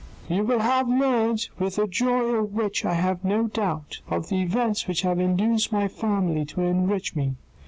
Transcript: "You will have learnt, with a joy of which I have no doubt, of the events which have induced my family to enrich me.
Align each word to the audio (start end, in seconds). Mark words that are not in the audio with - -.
"You 0.27 0.43
will 0.43 0.61
have 0.61 0.89
learnt, 0.89 1.49
with 1.59 1.77
a 1.77 1.85
joy 1.87 2.23
of 2.37 2.53
which 2.55 2.83
I 2.85 2.95
have 2.95 3.23
no 3.23 3.45
doubt, 3.49 3.99
of 4.09 4.29
the 4.29 4.41
events 4.41 4.87
which 4.87 5.03
have 5.03 5.19
induced 5.19 5.71
my 5.71 5.87
family 5.87 6.43
to 6.45 6.61
enrich 6.61 7.15
me. 7.15 7.35